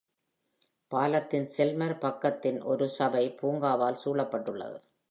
பாலத்தின் 0.91 1.47
செல்மர் 1.57 1.95
பக்கதின் 1.99 2.59
ஒரு 2.63 2.89
சபை 2.89 3.35
பூங்காவால் 3.41 4.01
சூழப்பட்டுள்ளது. 4.05 4.79